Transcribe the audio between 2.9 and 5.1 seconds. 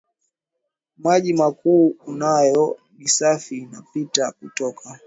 ni safi Inapita kutoka